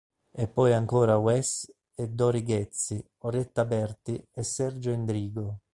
[0.31, 5.59] E poi ancora Wess e Dori Ghezzi, Orietta Berti e Sergio Endrigo.